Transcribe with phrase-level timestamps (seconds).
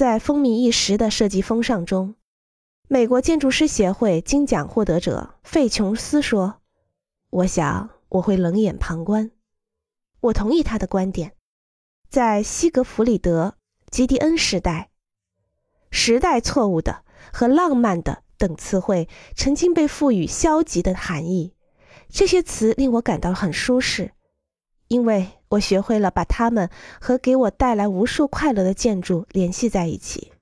[0.00, 2.14] 在风靡一时的设计风尚中，
[2.88, 6.62] 美国建筑师协会金奖获得者费琼斯说
[7.28, 9.30] ：“我想我会冷眼旁观。”
[10.22, 11.32] 我同意他的观点。
[12.08, 13.56] 在西格弗里德·
[13.90, 14.88] 吉迪恩时代
[15.92, 19.06] ，“时代错误的”和“浪漫的”等词汇
[19.36, 21.52] 曾经被赋予消极的含义。
[22.08, 24.12] 这些词令我感到很舒适，
[24.90, 26.68] 因为我学会了把它们
[27.00, 30.32] 和给我带来无数快乐的建筑联系在一起。